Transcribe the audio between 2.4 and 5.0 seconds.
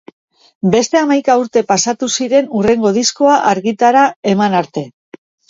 hurrengo diskoa argitara eman arte.